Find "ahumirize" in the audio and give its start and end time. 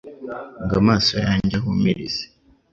1.57-2.23